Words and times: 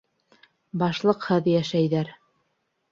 Башлыҡһыҙ 0.83 1.51
йәшәйҙәр. 1.55 2.15